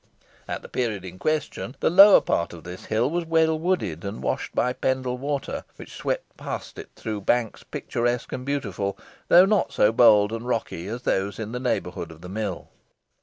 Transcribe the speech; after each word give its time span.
At 0.47 0.63
the 0.63 0.67
period 0.67 1.05
in 1.05 1.19
question 1.19 1.75
the 1.79 1.91
lower 1.91 2.21
part 2.21 2.53
of 2.53 2.63
this 2.63 2.85
hill 2.85 3.07
was 3.11 3.23
well 3.23 3.59
wooded, 3.59 4.03
and 4.03 4.23
washed 4.23 4.55
by 4.55 4.69
the 4.71 4.79
Pendle 4.79 5.19
Water, 5.19 5.63
which 5.75 5.93
swept 5.93 6.37
past 6.37 6.79
it 6.79 6.89
through 6.95 7.21
banks 7.21 7.61
picturesque 7.61 8.33
and 8.33 8.43
beautiful, 8.43 8.97
though 9.27 9.45
not 9.45 9.71
so 9.71 9.91
bold 9.91 10.31
and 10.31 10.47
rocky 10.47 10.87
as 10.87 11.03
those 11.03 11.37
in 11.37 11.51
the 11.51 11.59
neighbourhood 11.59 12.09
of 12.11 12.21
the 12.21 12.29
mill. 12.29 12.69